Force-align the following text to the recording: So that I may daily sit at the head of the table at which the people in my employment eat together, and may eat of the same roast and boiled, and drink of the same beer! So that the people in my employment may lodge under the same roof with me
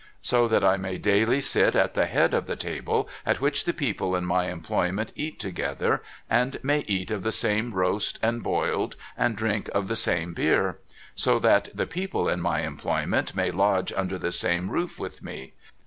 So 0.23 0.47
that 0.47 0.63
I 0.63 0.77
may 0.77 0.97
daily 0.97 1.41
sit 1.41 1.75
at 1.75 1.93
the 1.93 2.07
head 2.07 2.33
of 2.33 2.47
the 2.47 2.55
table 2.55 3.07
at 3.23 3.39
which 3.39 3.65
the 3.65 3.71
people 3.71 4.15
in 4.15 4.25
my 4.25 4.49
employment 4.49 5.13
eat 5.15 5.39
together, 5.39 6.01
and 6.27 6.57
may 6.63 6.79
eat 6.87 7.11
of 7.11 7.21
the 7.21 7.31
same 7.31 7.71
roast 7.75 8.17
and 8.23 8.41
boiled, 8.41 8.95
and 9.15 9.35
drink 9.37 9.69
of 9.75 9.87
the 9.87 9.95
same 9.95 10.33
beer! 10.33 10.79
So 11.13 11.37
that 11.37 11.69
the 11.75 11.85
people 11.85 12.27
in 12.27 12.41
my 12.41 12.61
employment 12.61 13.35
may 13.35 13.51
lodge 13.51 13.93
under 13.93 14.17
the 14.17 14.31
same 14.31 14.71
roof 14.71 14.97
with 14.97 15.21
me 15.21 15.53